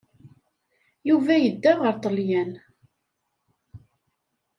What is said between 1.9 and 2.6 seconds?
Ṭṭalyan.